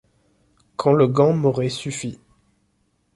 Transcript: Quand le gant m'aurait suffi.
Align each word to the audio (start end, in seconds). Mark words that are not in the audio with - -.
Quand 0.77 0.93
le 0.93 1.05
gant 1.05 1.31
m'aurait 1.31 1.69
suffi. 1.69 2.17